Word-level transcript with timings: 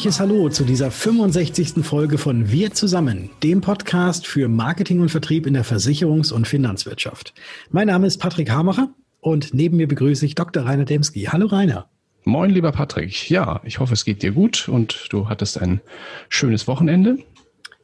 Fröhliches 0.00 0.20
Hallo 0.20 0.48
zu 0.48 0.64
dieser 0.64 0.90
65. 0.90 1.84
Folge 1.84 2.16
von 2.16 2.50
Wir 2.50 2.72
zusammen, 2.72 3.28
dem 3.42 3.60
Podcast 3.60 4.26
für 4.26 4.48
Marketing 4.48 5.00
und 5.00 5.10
Vertrieb 5.10 5.46
in 5.46 5.52
der 5.52 5.62
Versicherungs- 5.62 6.32
und 6.32 6.48
Finanzwirtschaft. 6.48 7.34
Mein 7.68 7.88
Name 7.88 8.06
ist 8.06 8.16
Patrick 8.16 8.50
Hamacher 8.50 8.88
und 9.20 9.52
neben 9.52 9.76
mir 9.76 9.86
begrüße 9.86 10.24
ich 10.24 10.34
Dr. 10.34 10.64
Rainer 10.64 10.86
Demski. 10.86 11.24
Hallo 11.24 11.48
Rainer. 11.48 11.90
Moin, 12.24 12.50
lieber 12.50 12.72
Patrick. 12.72 13.28
Ja, 13.28 13.60
ich 13.62 13.78
hoffe, 13.78 13.92
es 13.92 14.06
geht 14.06 14.22
dir 14.22 14.32
gut 14.32 14.70
und 14.70 15.08
du 15.10 15.28
hattest 15.28 15.60
ein 15.60 15.82
schönes 16.30 16.66
Wochenende. 16.66 17.18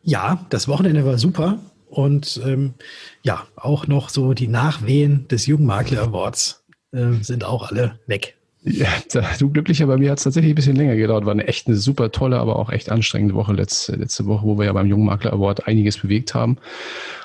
Ja, 0.03 0.47
das 0.49 0.69
Wochenende 0.69 1.05
war 1.05 1.19
super 1.19 1.59
und 1.91 2.41
ähm, 2.47 2.73
ja, 3.25 3.47
auch 3.57 3.89
noch 3.89 4.09
so 4.09 4.33
die 4.33 4.49
Nachwehen 4.49 5.29
des 5.29 5.45
Jugendmakler 5.45 6.05
Awards 6.05 6.65
äh, 6.93 7.13
sind 7.21 7.45
auch 7.45 7.71
alle 7.71 8.01
weg. 8.07 8.39
Ja, 8.69 8.89
du 9.39 9.51
glücklicher, 9.51 9.87
bei 9.87 9.97
mir 9.97 10.11
hat 10.11 10.19
es 10.19 10.25
tatsächlich 10.25 10.53
ein 10.53 10.57
bisschen 10.57 10.75
länger 10.75 10.97
gedauert. 10.97 11.25
War 11.25 11.33
eine 11.33 11.47
echt 11.47 11.69
eine 11.69 11.77
super 11.77 12.11
tolle, 12.11 12.39
aber 12.41 12.57
auch 12.57 12.71
echt 12.71 12.91
anstrengende 12.91 13.37
Woche 13.37 13.53
letzte, 13.53 13.95
letzte 13.95 14.27
Woche, 14.27 14.45
wo 14.45 14.59
wir 14.59 14.65
ja 14.65 14.73
beim 14.73 14.89
Jungmakler 14.89 15.33
Award 15.33 15.69
einiges 15.69 15.99
bewegt 15.99 16.35
haben. 16.35 16.59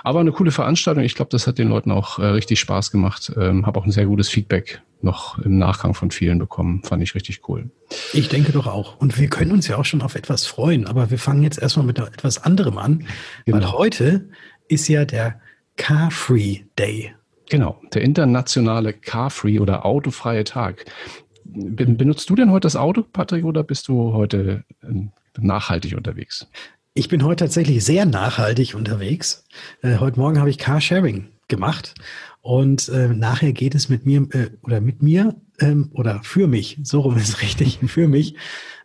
Aber 0.04 0.20
eine 0.20 0.32
coole 0.32 0.52
Veranstaltung. 0.52 1.04
Ich 1.04 1.16
glaube, 1.16 1.30
das 1.32 1.48
hat 1.48 1.58
den 1.58 1.70
Leuten 1.70 1.90
auch 1.90 2.20
äh, 2.20 2.26
richtig 2.26 2.59
Spaß 2.59 2.91
gemacht. 2.91 3.34
Ähm, 3.38 3.66
Habe 3.66 3.80
auch 3.80 3.85
ein 3.85 3.91
sehr 3.91 4.05
gutes 4.05 4.30
Feedback 4.30 4.84
noch 5.02 5.40
im 5.40 5.58
Nachgang 5.58 5.96
von 5.96 6.12
vielen 6.12 6.38
bekommen. 6.38 6.84
Fand 6.84 7.02
ich 7.02 7.16
richtig 7.16 7.41
cool. 7.49 7.71
Ich 8.13 8.30
denke 8.30 8.52
doch 8.52 8.68
auch. 8.68 8.99
Und 8.99 9.20
wir 9.20 9.27
können 9.27 9.52
uns 9.52 9.68
ja 9.68 9.77
auch 9.77 9.85
schon 9.85 10.04
auf 10.04 10.13
etwas 10.13 10.46
freuen. 10.46 10.85
Aber 10.85 11.10
wir 11.10 11.18
fangen 11.18 11.41
jetzt 11.41 11.60
erstmal 11.60 11.88
mit 11.88 11.98
etwas 11.98 12.44
anderem 12.44 12.77
an. 12.77 13.07
Genau. 13.46 13.57
Weil 13.57 13.71
heute 13.71 14.29
ist 14.68 14.88
ja 14.88 15.05
der 15.05 15.41
Car-Free 15.77 16.60
Day. 16.77 17.16
Genau, 17.49 17.82
der 17.94 18.04
internationale 18.04 18.94
Car-Free 18.94 19.60
oder 19.60 19.85
autofreie 19.85 20.44
Tag. 20.44 20.85
Benutzt 21.54 22.30
du 22.30 22.35
denn 22.35 22.52
heute 22.52 22.66
das 22.66 22.77
Auto, 22.77 23.04
Patrick, 23.04 23.44
oder 23.44 23.63
bist 23.63 23.90
du 23.90 24.13
heute 24.13 24.63
ähm, 24.84 25.12
nachhaltig 25.38 25.98
unterwegs? 25.98 26.48
Ich 26.94 27.10
bin 27.10 27.24
heute 27.24 27.46
tatsächlich 27.46 27.84
sehr 27.84 28.05
nachhaltig 28.05 28.74
unterwegs. 28.74 29.46
Äh, 29.82 29.98
heute 29.98 30.20
Morgen 30.20 30.40
habe 30.40 30.49
ich 30.49 30.57
Carsharing 30.57 31.27
gemacht 31.49 31.96
und 32.41 32.88
äh, 32.90 33.10
nachher 33.10 33.52
geht 33.52 33.76
es 33.76 33.90
mit 33.90 34.05
mir 34.05 34.27
äh, 34.32 34.49
oder 34.63 34.79
mit 34.79 35.02
mir 35.02 35.35
ähm, 35.60 35.90
oder 35.94 36.22
für 36.24 36.48
mich, 36.48 36.79
so 36.84 37.02
rum 37.02 37.18
ist 37.18 37.41
richtig, 37.41 37.79
für 37.88 38.07
mich 38.07 38.35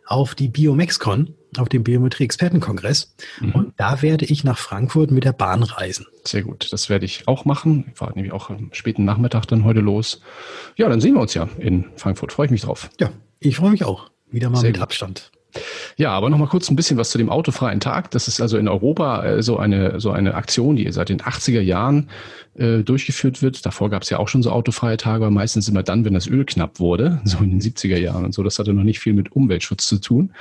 auf 0.07 0.35
die 0.35 0.47
BioMexCon, 0.47 1.35
auf 1.57 1.69
dem 1.69 1.83
Biometrie-Expertenkongress. 1.83 3.15
Mhm. 3.39 3.51
Und 3.51 3.73
da 3.77 4.01
werde 4.01 4.25
ich 4.25 4.43
nach 4.43 4.57
Frankfurt 4.57 5.11
mit 5.11 5.23
der 5.23 5.33
Bahn 5.33 5.63
reisen. 5.63 6.07
Sehr 6.23 6.43
gut, 6.43 6.71
das 6.71 6.89
werde 6.89 7.05
ich 7.05 7.27
auch 7.27 7.45
machen. 7.45 7.85
Ich 7.91 7.97
fahre 7.97 8.13
nämlich 8.13 8.33
auch 8.33 8.49
am 8.49 8.69
späten 8.73 9.05
Nachmittag 9.05 9.45
dann 9.45 9.63
heute 9.63 9.81
los. 9.81 10.21
Ja, 10.75 10.89
dann 10.89 11.01
sehen 11.01 11.13
wir 11.13 11.21
uns 11.21 11.33
ja 11.33 11.49
in 11.57 11.85
Frankfurt. 11.95 12.31
Freue 12.31 12.45
ich 12.45 12.51
mich 12.51 12.61
drauf. 12.61 12.89
Ja, 12.99 13.11
ich 13.39 13.57
freue 13.57 13.71
mich 13.71 13.83
auch. 13.83 14.09
Wieder 14.29 14.49
mal 14.49 14.59
Sehr 14.59 14.69
mit 14.69 14.77
gut. 14.77 14.83
Abstand. 14.83 15.31
Ja, 15.97 16.11
aber 16.11 16.29
noch 16.29 16.37
mal 16.37 16.47
kurz 16.47 16.69
ein 16.69 16.75
bisschen 16.75 16.97
was 16.97 17.09
zu 17.09 17.17
dem 17.17 17.29
autofreien 17.29 17.79
Tag. 17.79 18.11
Das 18.11 18.27
ist 18.27 18.41
also 18.41 18.57
in 18.57 18.67
Europa 18.67 19.25
äh, 19.25 19.43
so 19.43 19.57
eine 19.57 19.99
so 19.99 20.11
eine 20.11 20.35
Aktion, 20.35 20.75
die 20.75 20.91
seit 20.91 21.09
den 21.09 21.21
80er 21.21 21.61
Jahren 21.61 22.09
äh, 22.57 22.83
durchgeführt 22.83 23.41
wird. 23.41 23.65
Davor 23.65 23.89
gab 23.89 24.01
es 24.01 24.09
ja 24.09 24.17
auch 24.17 24.27
schon 24.27 24.41
so 24.41 24.51
autofreie 24.51 24.97
Tage, 24.97 25.25
aber 25.25 25.31
meistens 25.31 25.69
immer 25.69 25.83
dann, 25.83 26.05
wenn 26.05 26.13
das 26.13 26.27
Öl 26.27 26.43
knapp 26.43 26.79
wurde, 26.79 27.21
so 27.23 27.37
in 27.39 27.51
den 27.51 27.61
70er 27.61 27.97
Jahren 27.97 28.25
und 28.25 28.33
so. 28.33 28.43
Das 28.43 28.57
hatte 28.57 28.73
noch 28.73 28.83
nicht 28.83 28.99
viel 28.99 29.13
mit 29.13 29.31
Umweltschutz 29.31 29.85
zu 29.85 29.99
tun. 29.99 30.31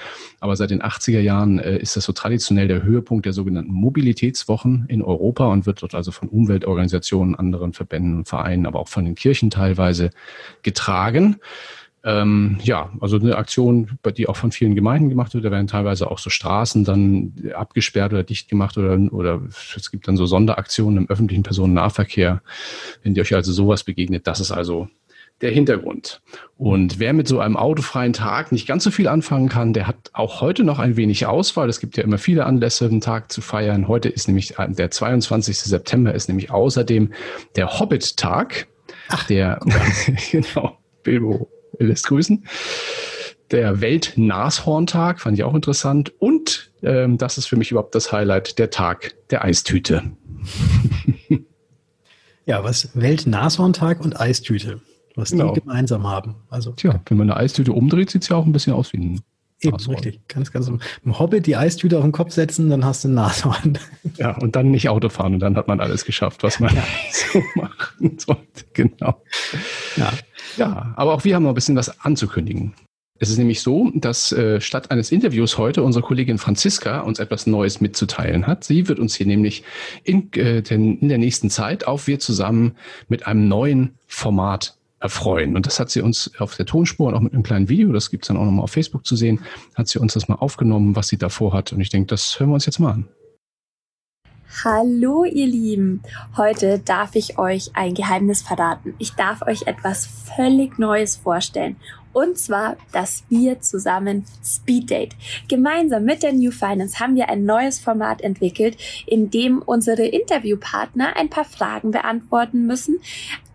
Aber 0.40 0.56
seit 0.56 0.70
den 0.70 0.82
80er 0.82 1.20
Jahren 1.20 1.58
äh, 1.58 1.76
ist 1.78 1.96
das 1.96 2.04
so 2.04 2.12
traditionell 2.12 2.68
der 2.68 2.82
Höhepunkt 2.82 3.26
der 3.26 3.32
sogenannten 3.32 3.72
Mobilitätswochen 3.72 4.86
in 4.88 5.02
Europa 5.02 5.46
und 5.46 5.66
wird 5.66 5.82
dort 5.82 5.94
also 5.94 6.10
von 6.10 6.28
Umweltorganisationen, 6.28 7.34
anderen 7.34 7.72
Verbänden 7.72 8.18
und 8.18 8.28
Vereinen, 8.28 8.66
aber 8.66 8.80
auch 8.80 8.88
von 8.88 9.04
den 9.04 9.14
Kirchen 9.14 9.50
teilweise 9.50 10.10
getragen. 10.62 11.36
Ähm, 12.06 12.58
ja, 12.62 12.92
also 13.00 13.18
eine 13.18 13.36
Aktion, 13.36 13.98
die 14.16 14.28
auch 14.28 14.36
von 14.36 14.52
vielen 14.52 14.76
Gemeinden 14.76 15.08
gemacht 15.08 15.34
wird. 15.34 15.44
Da 15.44 15.50
werden 15.50 15.66
teilweise 15.66 16.08
auch 16.08 16.20
so 16.20 16.30
Straßen 16.30 16.84
dann 16.84 17.32
abgesperrt 17.52 18.12
oder 18.12 18.22
dicht 18.22 18.48
gemacht 18.48 18.78
oder, 18.78 18.96
oder 19.12 19.42
es 19.74 19.90
gibt 19.90 20.06
dann 20.06 20.16
so 20.16 20.24
Sonderaktionen 20.24 20.98
im 20.98 21.10
öffentlichen 21.10 21.42
Personennahverkehr. 21.42 22.42
Wenn 23.02 23.16
ihr 23.16 23.22
euch 23.22 23.34
also 23.34 23.52
sowas 23.52 23.82
begegnet, 23.82 24.28
das 24.28 24.38
ist 24.38 24.52
also 24.52 24.88
der 25.40 25.50
Hintergrund. 25.50 26.22
Und 26.56 27.00
wer 27.00 27.12
mit 27.12 27.26
so 27.26 27.40
einem 27.40 27.56
autofreien 27.56 28.12
Tag 28.12 28.52
nicht 28.52 28.68
ganz 28.68 28.84
so 28.84 28.92
viel 28.92 29.08
anfangen 29.08 29.48
kann, 29.48 29.72
der 29.72 29.88
hat 29.88 29.96
auch 30.12 30.40
heute 30.40 30.62
noch 30.62 30.78
ein 30.78 30.96
wenig 30.96 31.26
Auswahl. 31.26 31.68
Es 31.68 31.80
gibt 31.80 31.96
ja 31.96 32.04
immer 32.04 32.18
viele 32.18 32.46
Anlässe, 32.46 32.84
einen 32.84 33.00
Tag 33.00 33.32
zu 33.32 33.40
feiern. 33.40 33.88
Heute 33.88 34.08
ist 34.08 34.28
nämlich 34.28 34.54
der 34.56 34.92
22. 34.92 35.58
September 35.58 36.14
ist 36.14 36.28
nämlich 36.28 36.52
außerdem 36.52 37.12
der 37.56 37.80
Hobbit-Tag. 37.80 38.68
Ach, 39.08 39.26
der, 39.26 39.58
genau, 40.30 40.78
Bilbo 41.02 41.48
lässt 41.78 42.06
grüßen. 42.06 42.44
Der 43.50 43.80
Welt-Nashorntag 43.80 45.20
fand 45.20 45.38
ich 45.38 45.44
auch 45.44 45.54
interessant. 45.54 46.12
Und 46.18 46.72
ähm, 46.82 47.16
das 47.18 47.38
ist 47.38 47.46
für 47.46 47.56
mich 47.56 47.70
überhaupt 47.70 47.94
das 47.94 48.12
Highlight, 48.12 48.58
der 48.58 48.70
Tag 48.70 49.14
der 49.30 49.44
Eistüte. 49.44 50.02
ja, 52.46 52.64
was 52.64 52.90
Welt-Nashorntag 52.94 54.04
und 54.04 54.18
Eistüte, 54.20 54.80
was 55.14 55.30
genau. 55.30 55.52
die 55.52 55.60
gemeinsam 55.60 56.06
haben. 56.06 56.36
Also, 56.50 56.72
Tja, 56.72 57.00
wenn 57.06 57.18
man 57.18 57.30
eine 57.30 57.38
Eistüte 57.38 57.72
umdreht, 57.72 58.10
sieht 58.10 58.22
es 58.22 58.28
ja 58.28 58.36
auch 58.36 58.46
ein 58.46 58.52
bisschen 58.52 58.72
aus 58.72 58.92
wie 58.92 58.98
ein 58.98 59.20
Eben, 59.62 59.76
richtig. 59.76 60.20
Ganz, 60.28 60.52
ganz. 60.52 60.68
Im 60.68 61.18
Hobbit 61.18 61.46
die 61.46 61.56
Eistüte 61.56 61.96
auf 61.96 62.02
den 62.02 62.12
Kopf 62.12 62.32
setzen, 62.32 62.68
dann 62.68 62.84
hast 62.84 63.04
du 63.04 63.08
ein 63.08 63.14
Nashorn. 63.14 63.78
Ja, 64.18 64.36
und 64.38 64.56
dann 64.56 64.70
nicht 64.70 64.88
Auto 64.88 65.08
fahren 65.08 65.34
und 65.34 65.40
dann 65.40 65.56
hat 65.56 65.68
man 65.68 65.80
alles 65.80 66.04
geschafft, 66.04 66.42
was 66.42 66.58
man 66.58 66.74
ja. 66.74 66.82
so 67.12 67.42
machen 67.54 68.18
sollte. 68.18 68.64
Genau. 68.72 69.22
Ja. 69.96 70.12
Ja, 70.56 70.94
aber 70.96 71.12
auch 71.12 71.24
wir 71.24 71.34
haben 71.34 71.42
noch 71.42 71.50
ein 71.50 71.54
bisschen 71.54 71.76
was 71.76 72.00
anzukündigen. 72.00 72.74
Es 73.18 73.30
ist 73.30 73.38
nämlich 73.38 73.62
so, 73.62 73.90
dass 73.94 74.30
äh, 74.32 74.60
statt 74.60 74.90
eines 74.90 75.10
Interviews 75.10 75.56
heute 75.56 75.82
unsere 75.82 76.04
Kollegin 76.04 76.38
Franziska 76.38 77.00
uns 77.00 77.18
etwas 77.18 77.46
Neues 77.46 77.80
mitzuteilen 77.80 78.46
hat. 78.46 78.64
Sie 78.64 78.88
wird 78.88 78.98
uns 78.98 79.14
hier 79.14 79.26
nämlich 79.26 79.64
in, 80.04 80.30
äh, 80.34 80.62
den, 80.62 80.98
in 80.98 81.08
der 81.08 81.18
nächsten 81.18 81.48
Zeit 81.48 81.86
auf 81.86 82.06
wir 82.06 82.18
zusammen 82.18 82.76
mit 83.08 83.26
einem 83.26 83.48
neuen 83.48 83.94
Format 84.06 84.75
erfreuen. 85.06 85.54
Und 85.56 85.66
das 85.66 85.78
hat 85.78 85.90
sie 85.90 86.00
uns 86.00 86.32
auf 86.38 86.56
der 86.56 86.66
Tonspur 86.66 87.08
und 87.08 87.14
auch 87.14 87.20
mit 87.20 87.32
einem 87.32 87.44
kleinen 87.44 87.68
Video, 87.68 87.92
das 87.92 88.10
gibt's 88.10 88.28
dann 88.28 88.36
auch 88.36 88.44
nochmal 88.44 88.64
auf 88.64 88.72
Facebook 88.72 89.06
zu 89.06 89.14
sehen, 89.14 89.40
hat 89.74 89.86
sie 89.88 90.00
uns 90.00 90.14
das 90.14 90.28
mal 90.28 90.34
aufgenommen, 90.34 90.96
was 90.96 91.08
sie 91.08 91.16
davor 91.16 91.52
hat. 91.52 91.72
Und 91.72 91.80
ich 91.80 91.90
denke, 91.90 92.08
das 92.08 92.38
hören 92.38 92.50
wir 92.50 92.54
uns 92.54 92.66
jetzt 92.66 92.80
mal 92.80 92.92
an. 92.92 93.08
Hallo 94.64 95.24
ihr 95.24 95.46
Lieben, 95.46 96.02
heute 96.36 96.78
darf 96.78 97.14
ich 97.14 97.38
euch 97.38 97.70
ein 97.74 97.94
Geheimnis 97.94 98.42
verraten. 98.42 98.94
Ich 98.98 99.12
darf 99.12 99.42
euch 99.42 99.66
etwas 99.66 100.06
völlig 100.06 100.78
Neues 100.78 101.16
vorstellen 101.16 101.76
und 102.16 102.38
zwar 102.38 102.78
das 102.92 103.24
Wir 103.28 103.60
zusammen 103.60 104.24
Speed 104.42 104.88
Date. 104.88 105.14
Gemeinsam 105.48 106.04
mit 106.04 106.22
der 106.22 106.32
New 106.32 106.50
Finance 106.50 106.98
haben 106.98 107.14
wir 107.14 107.28
ein 107.28 107.44
neues 107.44 107.78
Format 107.78 108.22
entwickelt, 108.22 108.78
in 109.06 109.30
dem 109.30 109.60
unsere 109.60 110.06
Interviewpartner 110.06 111.14
ein 111.14 111.28
paar 111.28 111.44
Fragen 111.44 111.90
beantworten 111.90 112.66
müssen, 112.66 113.00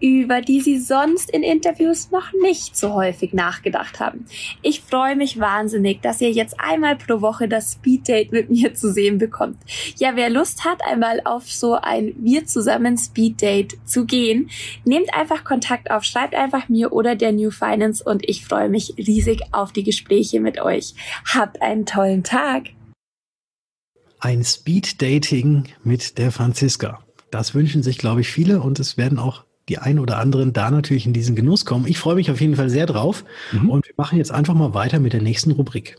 über 0.02 0.42
die 0.42 0.60
sie 0.60 0.80
sonst 0.80 1.30
in 1.30 1.44
Interviews 1.44 2.12
noch 2.12 2.34
nicht 2.42 2.76
so 2.76 2.94
häufig 2.94 3.34
nachgedacht 3.34 4.00
haben. 4.00 4.26
Ich 4.62 4.82
freue 4.82 5.16
mich 5.16 5.40
wahnsinnig, 5.40 6.02
dass 6.02 6.20
ihr 6.20 6.32
jetzt 6.32 6.60
einmal 6.60 6.96
pro 6.96 7.22
Woche 7.22 7.48
das 7.48 7.74
Speed 7.74 8.08
Date 8.08 8.32
mit 8.32 8.50
mir 8.50 8.74
zu 8.74 8.92
sehen 8.92 9.20
bekommt. 9.20 9.58
Ja, 9.98 10.16
wer 10.16 10.30
Lust 10.30 10.66
hat, 10.66 10.80
einmal 10.86 11.22
auf 11.24 11.50
so 11.52 11.76
ein 11.76 12.14
Wir 12.18 12.46
zusammen 12.46 12.98
Speed 12.98 13.42
Date 13.42 13.78
zu 13.86 14.06
gehen, 14.06 14.50
nehmt 14.84 15.14
einfach 15.14 15.44
Kontakt 15.44 15.92
auf, 15.92 16.04
schreibt 16.04 16.34
einfach 16.34 16.68
mir 16.68 16.92
oder 16.92 17.16
der 17.16 17.32
New 17.32 17.52
Finance 17.52 18.04
und 18.04 18.28
ich 18.28 18.44
freue 18.44 18.70
mich 18.70 18.96
riesig 18.98 19.42
auf 19.52 19.72
die 19.72 19.84
Gespräche 19.84 20.40
mit 20.40 20.60
euch. 20.60 20.96
Habt 21.32 21.62
einen 21.62 21.86
tollen 21.86 22.24
Tag. 22.24 22.70
Ein 24.20 24.44
Speed 24.44 25.02
Dating 25.02 25.66
mit 25.84 26.18
der 26.18 26.32
Franziska. 26.32 27.04
Das 27.32 27.56
wünschen 27.56 27.82
sich, 27.82 27.98
glaube 27.98 28.22
ich, 28.22 28.30
viele 28.30 28.62
und 28.62 28.80
es 28.80 28.98
werden 28.98 29.18
auch 29.18 29.46
die 29.72 29.78
ein 29.78 30.00
oder 30.00 30.18
anderen 30.18 30.52
da 30.52 30.70
natürlich 30.70 31.06
in 31.06 31.14
diesen 31.14 31.34
Genuss 31.34 31.64
kommen. 31.64 31.88
Ich 31.88 31.98
freue 31.98 32.16
mich 32.16 32.30
auf 32.30 32.42
jeden 32.42 32.58
Fall 32.58 32.70
sehr 32.70 32.86
drauf 32.86 33.24
mhm. 33.54 33.70
und 33.70 33.88
wir 33.88 33.94
machen 33.96 34.18
jetzt 34.18 34.32
einfach 34.32 34.54
mal 34.54 34.74
weiter 34.74 35.00
mit 35.00 35.14
der 35.14 35.22
nächsten 35.22 35.52
Rubrik. 35.52 35.98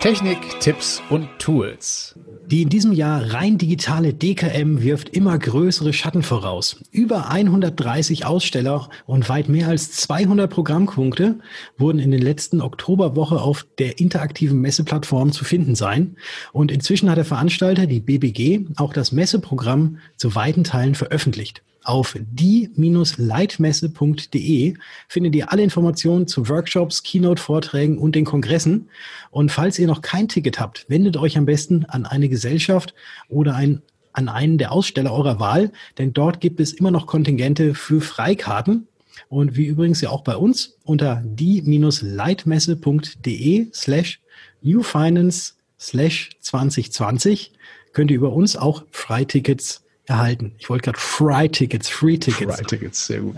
Technik, 0.00 0.60
Tipps 0.60 1.02
und 1.10 1.28
Tools. 1.40 2.14
Die 2.46 2.62
in 2.62 2.68
diesem 2.68 2.92
Jahr 2.92 3.34
rein 3.34 3.58
digitale 3.58 4.14
DKM 4.14 4.80
wirft 4.80 5.08
immer 5.08 5.36
größere 5.36 5.92
Schatten 5.92 6.22
voraus. 6.22 6.76
Über 6.92 7.30
130 7.30 8.24
Aussteller 8.24 8.90
und 9.06 9.28
weit 9.28 9.48
mehr 9.48 9.66
als 9.66 9.90
200 9.90 10.48
Programmpunkte 10.48 11.40
wurden 11.78 11.98
in 11.98 12.12
den 12.12 12.22
letzten 12.22 12.60
Oktoberwoche 12.60 13.40
auf 13.40 13.66
der 13.78 13.98
interaktiven 13.98 14.60
Messeplattform 14.60 15.32
zu 15.32 15.44
finden 15.44 15.74
sein. 15.74 16.16
Und 16.52 16.70
inzwischen 16.70 17.10
hat 17.10 17.18
der 17.18 17.24
Veranstalter, 17.24 17.86
die 17.86 18.00
BBG, 18.00 18.66
auch 18.76 18.92
das 18.92 19.10
Messeprogramm 19.10 19.98
zu 20.16 20.36
weiten 20.36 20.62
Teilen 20.62 20.94
veröffentlicht. 20.94 21.62
Auf 21.88 22.16
die-leitmesse.de 22.20 24.74
findet 25.08 25.34
ihr 25.34 25.50
alle 25.50 25.62
Informationen 25.62 26.26
zu 26.26 26.46
Workshops, 26.50 27.02
Keynote-Vorträgen 27.02 27.96
und 27.96 28.14
den 28.14 28.26
Kongressen. 28.26 28.90
Und 29.30 29.50
falls 29.50 29.78
ihr 29.78 29.86
noch 29.86 30.02
kein 30.02 30.28
Ticket 30.28 30.60
habt, 30.60 30.84
wendet 30.90 31.16
euch 31.16 31.38
am 31.38 31.46
besten 31.46 31.86
an 31.86 32.04
eine 32.04 32.28
Gesellschaft 32.28 32.92
oder 33.30 33.54
ein, 33.54 33.80
an 34.12 34.28
einen 34.28 34.58
der 34.58 34.72
Aussteller 34.72 35.14
eurer 35.14 35.40
Wahl, 35.40 35.72
denn 35.96 36.12
dort 36.12 36.40
gibt 36.40 36.60
es 36.60 36.74
immer 36.74 36.90
noch 36.90 37.06
Kontingente 37.06 37.74
für 37.74 38.02
Freikarten. 38.02 38.86
Und 39.30 39.56
wie 39.56 39.64
übrigens 39.64 40.02
ja 40.02 40.10
auch 40.10 40.24
bei 40.24 40.36
uns 40.36 40.76
unter 40.84 41.22
die-leitmesse.de 41.24 43.68
slash 43.72 44.20
newfinance 44.60 45.54
slash 45.80 46.28
2020 46.40 47.52
könnt 47.94 48.10
ihr 48.10 48.18
über 48.18 48.34
uns 48.34 48.58
auch 48.58 48.84
Freitickets 48.90 49.87
erhalten. 50.08 50.52
Ich 50.58 50.70
wollte 50.70 50.84
gerade 50.84 50.98
Fry-Tickets, 50.98 51.88
Free-Tickets. 51.88 52.56
Fry-Tickets, 52.56 53.06
sehr 53.06 53.20
gut. 53.20 53.36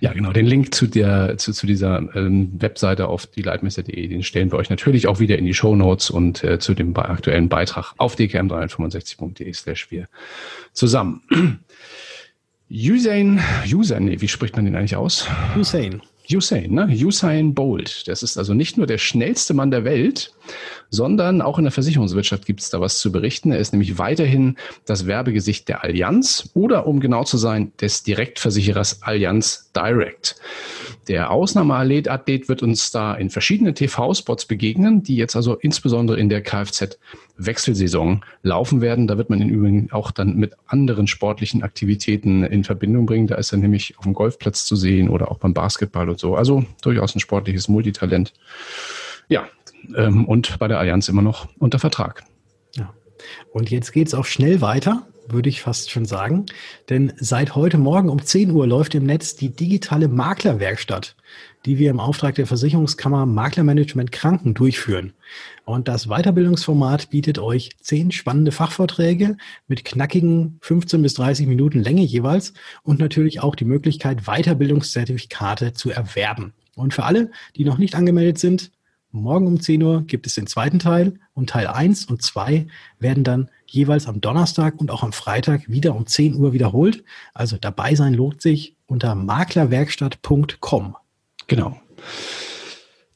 Ja, 0.00 0.12
genau. 0.12 0.32
Den 0.32 0.46
Link 0.46 0.74
zu 0.74 0.86
der, 0.86 1.38
zu, 1.38 1.52
zu 1.52 1.66
dieser 1.66 1.98
ähm, 2.14 2.50
Webseite 2.58 3.08
auf 3.08 3.26
die 3.26 3.42
Leitmesser.de, 3.42 4.08
den 4.08 4.22
stellen 4.22 4.50
wir 4.50 4.58
euch 4.58 4.70
natürlich 4.70 5.06
auch 5.06 5.20
wieder 5.20 5.38
in 5.38 5.44
die 5.44 5.54
Show 5.54 5.76
Notes 5.76 6.10
und 6.10 6.42
äh, 6.42 6.58
zu 6.58 6.74
dem 6.74 6.96
aktuellen 6.96 7.48
Beitrag 7.48 7.94
auf 7.98 8.16
dkm365.de 8.16 9.52
slash 9.52 9.90
wir 9.90 10.08
zusammen. 10.72 11.22
Usain, 12.70 13.40
Usain, 13.72 14.04
nee, 14.06 14.20
wie 14.20 14.28
spricht 14.28 14.56
man 14.56 14.64
den 14.64 14.74
eigentlich 14.74 14.96
aus? 14.96 15.28
Hussein. 15.54 16.02
Usain, 16.32 16.72
ne? 16.72 16.88
Usain 16.88 17.54
Bolt. 17.54 18.08
Das 18.08 18.22
ist 18.22 18.38
also 18.38 18.54
nicht 18.54 18.76
nur 18.76 18.86
der 18.86 18.98
schnellste 18.98 19.52
Mann 19.52 19.70
der 19.70 19.84
Welt, 19.84 20.32
sondern 20.90 21.42
auch 21.42 21.58
in 21.58 21.64
der 21.64 21.72
Versicherungswirtschaft 21.72 22.46
gibt 22.46 22.60
es 22.60 22.70
da 22.70 22.80
was 22.80 22.98
zu 22.98 23.12
berichten. 23.12 23.52
Er 23.52 23.58
ist 23.58 23.72
nämlich 23.72 23.98
weiterhin 23.98 24.56
das 24.86 25.06
Werbegesicht 25.06 25.68
der 25.68 25.84
Allianz 25.84 26.50
oder 26.54 26.86
um 26.86 27.00
genau 27.00 27.24
zu 27.24 27.36
sein, 27.36 27.72
des 27.80 28.02
Direktversicherers 28.02 29.02
Allianz 29.02 29.70
Direct. 29.74 30.36
Der 31.08 31.30
Ausnahmeathlet 31.30 32.48
wird 32.48 32.62
uns 32.62 32.90
da 32.90 33.14
in 33.14 33.30
verschiedenen 33.30 33.74
TV-Spots 33.74 34.46
begegnen, 34.46 35.02
die 35.02 35.16
jetzt 35.16 35.36
also 35.36 35.56
insbesondere 35.56 36.18
in 36.18 36.28
der 36.28 36.42
Kfz-Wechselsaison 36.42 38.24
laufen 38.42 38.80
werden. 38.80 39.06
Da 39.06 39.18
wird 39.18 39.30
man 39.30 39.40
ihn 39.40 39.48
übrigens 39.48 39.92
auch 39.92 40.10
dann 40.10 40.36
mit 40.36 40.54
anderen 40.66 41.06
sportlichen 41.06 41.62
Aktivitäten 41.62 42.44
in 42.44 42.64
Verbindung 42.64 43.06
bringen. 43.06 43.26
Da 43.26 43.36
ist 43.36 43.52
er 43.52 43.58
nämlich 43.58 43.98
auf 43.98 44.04
dem 44.04 44.14
Golfplatz 44.14 44.64
zu 44.64 44.76
sehen 44.76 45.08
oder 45.08 45.30
auch 45.30 45.38
beim 45.38 45.54
Basketball 45.54 46.08
und 46.08 46.18
so. 46.18 46.36
Also 46.36 46.64
durchaus 46.82 47.14
ein 47.14 47.20
sportliches 47.20 47.68
Multitalent. 47.68 48.32
Ja, 49.28 49.46
ähm, 49.96 50.24
und 50.24 50.58
bei 50.58 50.68
der 50.68 50.78
Allianz 50.78 51.08
immer 51.08 51.22
noch 51.22 51.48
unter 51.58 51.78
Vertrag. 51.78 52.24
Ja. 52.74 52.92
Und 53.52 53.70
jetzt 53.70 53.92
geht's 53.92 54.14
auch 54.14 54.24
schnell 54.24 54.60
weiter 54.60 55.06
würde 55.28 55.48
ich 55.48 55.62
fast 55.62 55.90
schon 55.90 56.04
sagen. 56.04 56.46
Denn 56.88 57.12
seit 57.16 57.54
heute 57.54 57.78
Morgen 57.78 58.08
um 58.08 58.22
10 58.22 58.50
Uhr 58.50 58.66
läuft 58.66 58.94
im 58.94 59.04
Netz 59.04 59.36
die 59.36 59.50
digitale 59.50 60.08
Maklerwerkstatt, 60.08 61.16
die 61.64 61.78
wir 61.78 61.90
im 61.90 62.00
Auftrag 62.00 62.34
der 62.34 62.46
Versicherungskammer 62.46 63.26
Maklermanagement 63.26 64.12
Kranken 64.12 64.54
durchführen. 64.54 65.12
Und 65.64 65.88
das 65.88 66.06
Weiterbildungsformat 66.06 67.10
bietet 67.10 67.38
euch 67.38 67.70
zehn 67.80 68.10
spannende 68.10 68.52
Fachvorträge 68.52 69.36
mit 69.66 69.84
knackigen 69.84 70.58
15 70.60 71.02
bis 71.02 71.14
30 71.14 71.46
Minuten 71.46 71.82
Länge 71.82 72.02
jeweils 72.02 72.52
und 72.82 72.98
natürlich 72.98 73.40
auch 73.40 73.54
die 73.54 73.64
Möglichkeit, 73.64 74.26
Weiterbildungszertifikate 74.26 75.72
zu 75.72 75.90
erwerben. 75.90 76.52
Und 76.76 76.92
für 76.92 77.04
alle, 77.04 77.30
die 77.56 77.64
noch 77.64 77.78
nicht 77.78 77.94
angemeldet 77.94 78.38
sind, 78.38 78.72
morgen 79.14 79.46
um 79.46 79.60
10 79.60 79.82
Uhr 79.82 80.02
gibt 80.02 80.26
es 80.26 80.34
den 80.34 80.46
zweiten 80.46 80.78
Teil 80.78 81.14
und 81.34 81.50
Teil 81.50 81.66
1 81.66 82.06
und 82.06 82.22
2 82.22 82.66
werden 82.98 83.24
dann 83.24 83.48
jeweils 83.66 84.06
am 84.06 84.20
Donnerstag 84.20 84.80
und 84.80 84.90
auch 84.90 85.02
am 85.02 85.12
Freitag 85.12 85.68
wieder 85.68 85.94
um 85.94 86.06
10 86.06 86.34
Uhr 86.34 86.52
wiederholt. 86.52 87.04
Also 87.32 87.56
dabei 87.56 87.94
sein 87.94 88.14
lohnt 88.14 88.42
sich 88.42 88.76
unter 88.86 89.14
maklerwerkstatt.com. 89.14 90.96
Genau. 91.46 91.80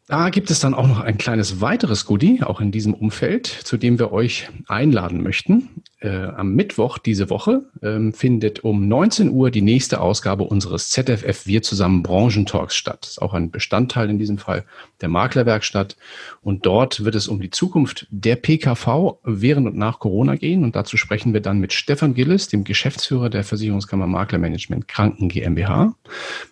Da 0.08 0.30
gibt 0.30 0.50
es 0.50 0.58
dann 0.58 0.72
auch 0.72 0.88
noch 0.88 1.00
ein 1.00 1.18
kleines 1.18 1.60
weiteres 1.60 2.06
Goodie, 2.06 2.42
auch 2.42 2.62
in 2.62 2.72
diesem 2.72 2.94
Umfeld, 2.94 3.46
zu 3.46 3.76
dem 3.76 3.98
wir 3.98 4.10
euch 4.10 4.48
einladen 4.66 5.22
möchten. 5.22 5.68
Äh, 6.00 6.08
am 6.08 6.54
Mittwoch 6.54 6.96
diese 6.96 7.28
Woche 7.28 7.64
ähm, 7.82 8.14
findet 8.14 8.64
um 8.64 8.88
19 8.88 9.28
Uhr 9.28 9.50
die 9.50 9.60
nächste 9.60 10.00
Ausgabe 10.00 10.44
unseres 10.44 10.88
ZFF 10.88 11.44
Wir 11.44 11.60
zusammen 11.60 12.02
Branchentalks 12.02 12.74
statt. 12.74 13.00
Das 13.02 13.10
ist 13.10 13.18
auch 13.20 13.34
ein 13.34 13.50
Bestandteil 13.50 14.08
in 14.08 14.18
diesem 14.18 14.38
Fall 14.38 14.64
der 15.02 15.10
Maklerwerkstatt. 15.10 15.98
Und 16.40 16.64
dort 16.64 17.04
wird 17.04 17.14
es 17.14 17.28
um 17.28 17.42
die 17.42 17.50
Zukunft 17.50 18.06
der 18.08 18.36
PKV 18.36 19.18
während 19.24 19.66
und 19.66 19.76
nach 19.76 19.98
Corona 19.98 20.36
gehen. 20.36 20.64
Und 20.64 20.74
dazu 20.74 20.96
sprechen 20.96 21.34
wir 21.34 21.42
dann 21.42 21.58
mit 21.58 21.74
Stefan 21.74 22.14
Gillis, 22.14 22.48
dem 22.48 22.64
Geschäftsführer 22.64 23.28
der 23.28 23.44
Versicherungskammer 23.44 24.06
Maklermanagement 24.06 24.88
Kranken 24.88 25.28
GmbH, 25.28 25.92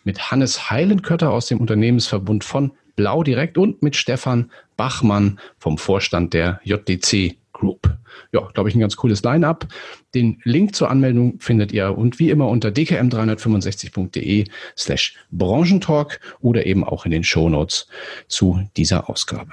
mit 0.04 0.30
Hannes 0.30 0.70
Heilenkötter 0.70 1.30
aus 1.30 1.46
dem 1.46 1.58
Unternehmensverbund 1.58 2.44
von 2.44 2.72
Blau 2.96 3.22
direkt 3.22 3.58
und 3.58 3.82
mit 3.82 3.94
Stefan 3.94 4.50
Bachmann 4.76 5.38
vom 5.58 5.78
Vorstand 5.78 6.34
der 6.34 6.60
JDC 6.64 7.36
Group. 7.52 7.96
Ja, 8.32 8.40
glaube 8.52 8.68
ich, 8.68 8.74
ein 8.74 8.80
ganz 8.80 8.96
cooles 8.96 9.22
Line-up. 9.22 9.66
Den 10.14 10.40
Link 10.44 10.74
zur 10.74 10.90
Anmeldung 10.90 11.38
findet 11.40 11.72
ihr 11.72 11.96
und 11.96 12.18
wie 12.18 12.30
immer 12.30 12.48
unter 12.48 12.68
dkm365.de 12.68 14.46
slash 14.76 15.16
Branchentalk 15.30 16.20
oder 16.40 16.66
eben 16.66 16.84
auch 16.84 17.04
in 17.04 17.12
den 17.12 17.24
Shownotes 17.24 17.86
zu 18.28 18.60
dieser 18.76 19.08
Ausgabe. 19.08 19.52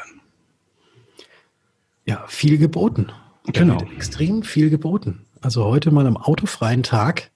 Ja, 2.05 2.25
viel 2.27 2.57
geboten. 2.57 3.07
Genau. 3.47 3.77
Extrem 3.95 4.43
viel 4.43 4.69
geboten. 4.69 5.25
Also 5.41 5.65
heute 5.65 5.91
mal 5.91 6.07
am 6.07 6.17
autofreien 6.17 6.83
Tag 6.83 7.31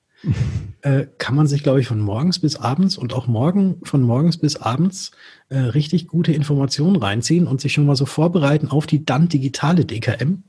äh, 0.82 1.06
kann 1.18 1.36
man 1.36 1.48
sich, 1.48 1.64
glaube 1.64 1.80
ich, 1.80 1.88
von 1.88 2.00
morgens 2.00 2.40
bis 2.40 2.56
abends 2.56 2.98
und 2.98 3.14
auch 3.14 3.28
morgen 3.28 3.78
von 3.84 4.02
morgens 4.02 4.38
bis 4.38 4.56
abends 4.56 5.12
äh, 5.50 5.58
richtig 5.58 6.08
gute 6.08 6.34
Informationen 6.34 6.96
reinziehen 6.96 7.48
und 7.48 7.62
sich 7.62 7.74
schon 7.74 7.86
mal 7.86 7.96
so 7.96 8.06
vorbereiten 8.06 8.70
auf 8.70 8.88
die 8.88 9.06
dann 9.06 9.30
digitale 9.30 9.86
DKM. 9.86 10.44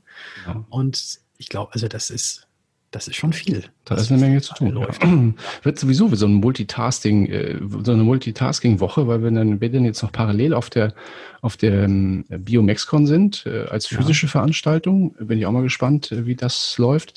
Ja. 0.47 0.65
Und 0.69 1.19
ich 1.37 1.49
glaube, 1.49 1.73
also 1.73 1.87
das 1.87 2.09
ist, 2.09 2.47
das 2.91 3.07
ist 3.07 3.15
schon 3.15 3.33
viel. 3.33 3.65
Da 3.85 3.95
ist 3.95 4.11
eine 4.11 4.19
Menge 4.19 4.41
zu 4.41 4.55
tun. 4.55 4.75
Ja. 4.75 5.33
Wird 5.63 5.77
sowieso 5.77 6.13
so 6.15 6.25
ein 6.25 6.33
Multitasking, 6.33 7.27
äh, 7.27 7.59
so 7.83 7.91
eine 7.91 8.03
Multitasking-Woche, 8.03 9.07
weil 9.07 9.21
wir 9.21 9.31
dann, 9.31 9.61
wir 9.61 9.71
dann 9.71 9.85
jetzt 9.85 10.01
noch 10.01 10.11
parallel 10.11 10.53
auf 10.53 10.69
der, 10.69 10.93
auf 11.41 11.57
der 11.57 11.83
ähm, 11.83 12.25
Biomexcon 12.27 13.05
sind, 13.05 13.45
äh, 13.45 13.65
als 13.69 13.85
physische 13.85 14.25
ja. 14.25 14.31
Veranstaltung. 14.31 15.13
Bin 15.19 15.37
ich 15.37 15.45
auch 15.45 15.51
mal 15.51 15.63
gespannt, 15.63 16.09
wie 16.11 16.35
das 16.35 16.77
läuft. 16.77 17.13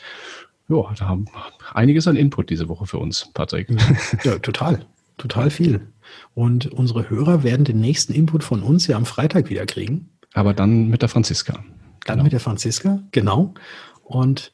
Ja, 0.72 0.94
da 0.98 1.06
haben 1.06 1.26
einiges 1.74 2.08
an 2.08 2.16
Input 2.16 2.50
diese 2.50 2.68
Woche 2.68 2.86
für 2.86 2.98
uns, 2.98 3.30
Patrick. 3.34 3.68
Ja, 4.24 4.38
total. 4.38 4.84
Total 5.18 5.50
viel. 5.50 5.80
Und 6.34 6.72
unsere 6.72 7.10
Hörer 7.10 7.42
werden 7.42 7.64
den 7.64 7.80
nächsten 7.80 8.12
Input 8.12 8.44
von 8.44 8.62
uns 8.62 8.86
ja 8.86 8.96
am 8.96 9.06
Freitag 9.06 9.50
wieder 9.50 9.66
kriegen. 9.66 10.08
Aber 10.32 10.54
dann 10.54 10.88
mit 10.88 11.02
der 11.02 11.08
Franziska. 11.08 11.64
Dann 12.04 12.16
genau. 12.16 12.22
mit 12.24 12.32
der 12.32 12.40
Franziska, 12.40 13.02
genau. 13.12 13.54
Und 14.02 14.52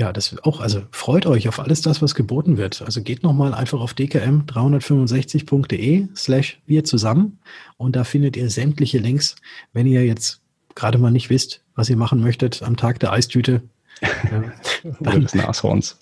ja, 0.00 0.12
das 0.12 0.36
auch, 0.44 0.60
also 0.60 0.82
freut 0.92 1.26
euch 1.26 1.46
auf 1.46 1.60
alles 1.60 1.82
das, 1.82 2.00
was 2.00 2.14
geboten 2.14 2.56
wird. 2.56 2.80
Also 2.80 3.02
geht 3.02 3.22
nochmal 3.22 3.52
einfach 3.52 3.80
auf 3.80 3.92
dkm365.de 3.92 6.08
slash 6.16 6.58
wir 6.66 6.84
zusammen 6.84 7.38
und 7.76 7.96
da 7.96 8.04
findet 8.04 8.34
ihr 8.36 8.48
sämtliche 8.48 8.98
Links. 8.98 9.36
Wenn 9.74 9.86
ihr 9.86 10.06
jetzt 10.06 10.40
gerade 10.74 10.96
mal 10.96 11.10
nicht 11.10 11.28
wisst, 11.28 11.62
was 11.74 11.90
ihr 11.90 11.98
machen 11.98 12.22
möchtet 12.22 12.62
am 12.62 12.78
Tag 12.78 12.98
der 13.00 13.12
Eistüte, 13.12 13.60
Oder 15.00 15.20
des 15.20 15.34
Nashorns. 15.34 15.98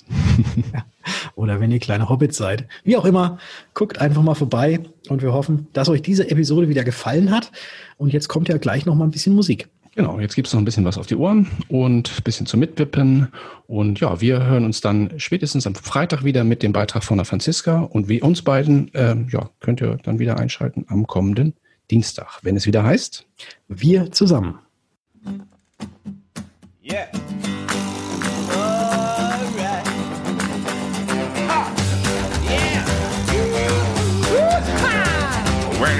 Oder 1.34 1.60
wenn 1.60 1.72
ihr 1.72 1.78
kleine 1.78 2.08
Hobbits 2.08 2.36
seid. 2.36 2.66
Wie 2.84 2.96
auch 2.96 3.04
immer, 3.04 3.38
guckt 3.74 4.00
einfach 4.00 4.22
mal 4.22 4.34
vorbei 4.34 4.80
und 5.08 5.22
wir 5.22 5.32
hoffen, 5.32 5.68
dass 5.72 5.88
euch 5.88 6.02
diese 6.02 6.30
Episode 6.30 6.68
wieder 6.68 6.84
gefallen 6.84 7.30
hat. 7.30 7.50
Und 7.96 8.12
jetzt 8.12 8.28
kommt 8.28 8.48
ja 8.48 8.58
gleich 8.58 8.86
noch 8.86 8.94
mal 8.94 9.04
ein 9.04 9.10
bisschen 9.10 9.34
Musik. 9.34 9.68
Genau, 9.94 10.20
jetzt 10.20 10.36
gibt 10.36 10.46
es 10.46 10.54
noch 10.54 10.60
ein 10.60 10.64
bisschen 10.64 10.84
was 10.84 10.96
auf 10.96 11.08
die 11.08 11.16
Ohren 11.16 11.48
und 11.66 12.12
ein 12.16 12.22
bisschen 12.22 12.46
zum 12.46 12.60
Mitwippen. 12.60 13.32
Und 13.66 13.98
ja, 13.98 14.20
wir 14.20 14.46
hören 14.46 14.64
uns 14.64 14.80
dann 14.80 15.12
spätestens 15.16 15.66
am 15.66 15.74
Freitag 15.74 16.22
wieder 16.22 16.44
mit 16.44 16.62
dem 16.62 16.72
Beitrag 16.72 17.02
von 17.02 17.18
der 17.18 17.24
Franziska. 17.24 17.80
Und 17.80 18.08
wie 18.08 18.22
uns 18.22 18.42
beiden, 18.42 18.94
äh, 18.94 19.16
ja, 19.30 19.50
könnt 19.58 19.80
ihr 19.80 19.98
dann 20.04 20.20
wieder 20.20 20.38
einschalten 20.38 20.84
am 20.88 21.08
kommenden 21.08 21.54
Dienstag, 21.90 22.38
wenn 22.42 22.56
es 22.56 22.66
wieder 22.66 22.84
heißt. 22.84 23.26
Wir 23.66 24.12
zusammen. 24.12 24.60
Yeah. 26.84 27.37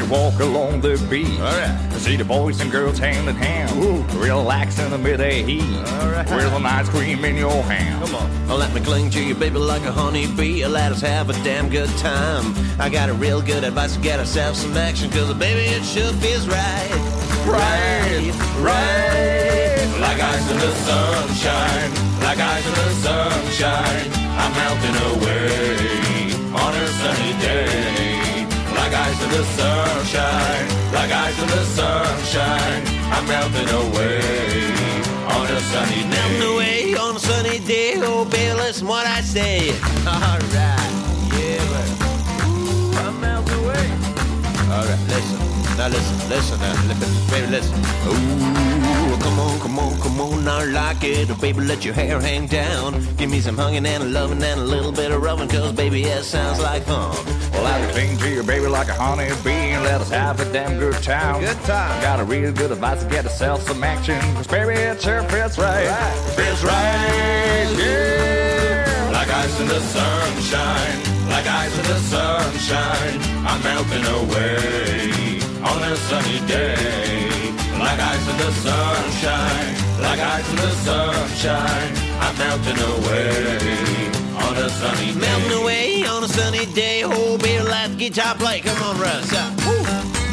Walk 0.08 0.40
along 0.40 0.80
the 0.80 0.96
beach. 1.10 1.38
All 1.38 1.44
right. 1.44 1.92
See 1.98 2.16
the 2.16 2.24
boys 2.24 2.60
and 2.60 2.70
girls 2.70 2.98
hand 2.98 3.28
in 3.28 3.36
hand. 3.36 3.70
Ooh. 3.82 4.02
Relax 4.18 4.78
in 4.78 4.90
the 4.90 4.98
midday 4.98 5.42
heat. 5.42 5.62
All 5.62 6.10
right. 6.10 6.28
With 6.30 6.52
an 6.52 6.66
ice 6.66 6.88
cream 6.88 7.24
in 7.24 7.36
your 7.36 7.62
hand. 7.62 8.04
Come 8.04 8.14
on. 8.14 8.58
Let 8.58 8.72
me 8.74 8.80
cling 8.80 9.10
to 9.10 9.22
you, 9.22 9.34
baby, 9.34 9.58
like 9.58 9.82
a 9.82 9.92
honeybee. 9.92 10.64
Let 10.66 10.92
us 10.92 11.00
have 11.02 11.30
a 11.30 11.34
damn 11.44 11.68
good 11.68 11.90
time. 11.98 12.54
I 12.78 12.88
got 12.88 13.08
a 13.08 13.14
real 13.14 13.42
good 13.42 13.64
advice 13.64 13.94
to 13.96 14.00
get 14.00 14.18
ourselves 14.18 14.60
some 14.60 14.76
action. 14.76 15.10
Cause 15.10 15.32
baby, 15.34 15.70
it 15.74 15.84
sure 15.84 16.12
feels 16.14 16.46
right. 16.48 16.90
Right, 17.46 18.32
right. 18.60 19.98
Like 20.00 20.20
ice 20.20 20.50
in 20.50 20.58
the 20.58 20.74
sunshine. 20.88 21.90
Like 22.22 22.38
ice 22.38 22.66
in 22.66 22.74
the 22.74 22.90
sunshine. 23.06 24.10
I'm 24.40 24.52
melting 24.54 24.96
away 25.12 26.32
on 26.54 26.74
a 26.74 26.86
sunny 26.86 27.32
day 27.40 28.07
like 28.90 29.00
ice 29.00 29.22
in 29.22 29.30
the 29.30 29.44
sunshine, 29.44 30.68
like 30.94 31.12
ice 31.12 31.38
in 31.38 31.48
the 31.48 31.64
sunshine. 31.64 32.82
I'm 33.12 33.26
melting 33.28 33.68
away 33.68 34.64
on 35.28 35.46
a 35.46 35.60
sunny 35.60 36.02
day. 36.04 36.08
Melting 36.08 36.54
away 36.54 36.94
on 36.94 37.16
a 37.16 37.18
sunny 37.18 37.58
day. 37.58 37.94
Oh, 37.96 38.24
baby, 38.24 38.54
listen 38.54 38.86
what 38.86 39.06
I 39.06 39.20
say. 39.20 39.70
All 40.06 40.38
right, 40.54 40.92
yeah, 41.36 41.60
but 41.72 42.46
ooh, 42.48 42.92
I'm 43.04 43.20
melting 43.20 43.64
away. 43.64 44.07
Now 44.68 45.86
listen, 45.88 46.28
listen, 46.28 46.60
now, 46.60 46.74
baby, 47.30 47.46
listen. 47.46 47.78
Ooh, 48.08 49.16
come 49.22 49.38
on, 49.38 49.60
come 49.60 49.78
on, 49.78 50.00
come 50.00 50.20
on, 50.20 50.48
I 50.48 50.64
like 50.64 51.04
it. 51.04 51.40
Baby, 51.40 51.60
let 51.60 51.84
your 51.84 51.94
hair 51.94 52.20
hang 52.20 52.46
down. 52.48 53.00
Give 53.16 53.30
me 53.30 53.40
some 53.40 53.56
hugging 53.56 53.86
and 53.86 54.12
loving 54.12 54.42
and 54.42 54.60
a 54.60 54.64
little 54.64 54.92
bit 54.92 55.10
of 55.12 55.22
rubbing, 55.22 55.48
cause 55.48 55.72
baby, 55.72 56.02
that 56.04 56.24
sounds 56.24 56.60
like 56.60 56.82
fun. 56.82 57.14
Well, 57.52 57.64
I 57.64 57.78
can 57.78 57.94
sing 57.94 58.18
to 58.18 58.28
your 58.28 58.42
baby, 58.44 58.66
like 58.66 58.88
a 58.88 58.94
honey 58.94 59.28
bee, 59.44 59.50
and 59.50 59.84
let 59.84 60.00
us 60.00 60.10
have 60.10 60.40
a 60.40 60.52
damn 60.52 60.78
good 60.78 61.00
time. 61.02 61.40
Good 61.40 61.60
time. 61.62 62.02
Got 62.02 62.20
a 62.20 62.24
real 62.24 62.52
good 62.52 62.72
advice 62.72 63.02
to 63.04 63.08
get 63.08 63.24
yourself 63.24 63.62
some 63.62 63.82
action, 63.84 64.20
cause 64.34 64.48
baby, 64.48 64.74
it 64.74 65.00
sure 65.00 65.22
feels 65.24 65.56
right. 65.58 65.88
Feels 66.36 66.62
right, 66.64 67.74
yeah. 67.78 69.10
Like 69.12 69.28
ice 69.28 69.60
in 69.60 69.68
the 69.68 69.80
sunshine, 69.80 71.17
like 71.38 71.46
ice 71.46 71.78
in 71.78 71.84
the 71.84 71.98
sunshine, 72.00 73.20
I'm 73.46 73.62
melting 73.62 74.06
away 74.20 75.38
on 75.62 75.80
a 75.84 75.94
sunny 76.08 76.40
day. 76.48 76.74
Like 77.78 78.00
ice 78.00 78.26
in 78.28 78.36
the 78.38 78.50
sunshine, 78.66 79.74
like 80.02 80.18
ice 80.18 80.50
in 80.50 80.56
the 80.56 80.72
sunshine, 80.88 81.92
I'm 82.24 82.36
melting 82.38 82.80
away 82.92 84.10
on 84.46 84.56
a 84.56 84.68
sunny 84.68 85.12
day. 85.12 85.20
Melting 85.20 85.62
away 85.62 86.06
on 86.06 86.24
a 86.24 86.28
sunny 86.28 86.66
day. 86.66 87.02
Oh, 87.04 87.38
baby, 87.38 87.62
let 87.62 87.90
the 87.90 87.96
guitar 87.96 88.34
play. 88.34 88.60
Come 88.60 88.82
on, 88.82 88.98
Russ. 88.98 89.30
Woo. 89.64 90.27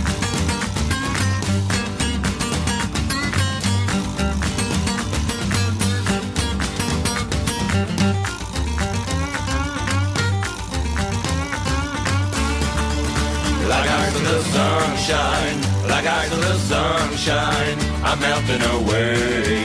Ice 14.06 14.18
in 14.18 14.24
the 14.24 14.42
sunshine, 14.44 15.58
like 15.90 16.06
ice 16.06 16.32
in 16.32 16.40
the 16.40 16.58
sunshine, 16.72 17.78
I'm 18.04 18.20
melting 18.20 18.62
away 18.78 19.58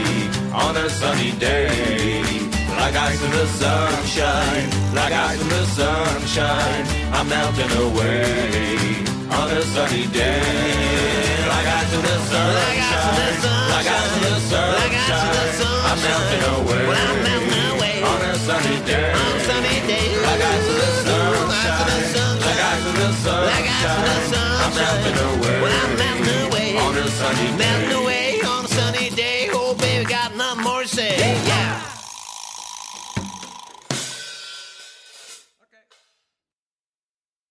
on 0.51 0.75
a 0.79 0.89
sunny 0.89 1.33
day. 1.33 2.23
Like 2.81 2.97
ice 2.97 3.23
in 3.23 3.31
the 3.33 3.47
sunshine, 3.61 4.69
like 4.95 5.13
ice 5.13 5.43
in 5.43 5.49
the 5.49 5.65
sunshine, 5.79 6.87
I'm 7.13 7.29
melting 7.29 7.73
away 7.85 9.05
on 9.29 9.51
a 9.51 9.63
sunny 9.75 10.07
day. 10.07 10.41
Like 11.53 11.67
ice 11.81 11.93
in 11.93 12.01
the 12.01 12.17
sunshine, 12.33 13.43
like 13.75 13.89
ice 14.01 14.17
in 14.17 14.23
the 14.23 14.41
sunshine, 14.53 15.69
I'm 15.85 15.99
melting 16.01 16.45
away 16.57 17.80
Well, 18.03 18.13
I'm 18.13 18.21
melting 18.21 18.29
away 18.29 18.29
on 18.31 18.31
a 18.31 18.39
sunny 18.39 18.77
day. 18.87 19.13
on 19.13 19.37
a 19.37 19.41
sunny 19.41 19.77
day. 19.87 20.07
Like 20.23 20.41
ice 20.41 20.69
in 20.69 20.77
the 20.77 20.89
Ooh, 21.11 21.51
ice 21.53 21.81
in 21.81 21.87
the 21.91 21.99
sunshine, 22.13 22.41
like 22.41 22.61
ice 22.61 22.87
in 22.87 22.95
the 22.97 23.09
Like 23.45 23.69
ice 23.69 23.85
in 23.85 24.05
the 24.05 24.17
sunshine, 24.31 24.61
I'm 24.61 24.73
melting 24.77 25.19
away 25.29 25.61
Well, 25.61 25.75
I'm 25.85 25.93
melting 26.01 26.41
away 26.47 26.69
on 26.79 26.97
a 26.97 27.09
sunny 27.09 27.49
Melting 27.57 28.07
day. 28.07 28.20